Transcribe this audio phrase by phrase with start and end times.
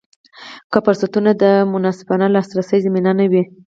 [0.71, 1.43] که فرصتونو ته د
[1.73, 3.43] منصفانه لاسرسي زمینه نه وي.